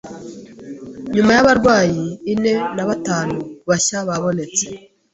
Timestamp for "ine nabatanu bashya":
2.33-3.99